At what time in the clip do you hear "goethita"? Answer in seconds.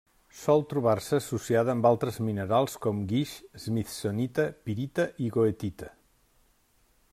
5.39-5.95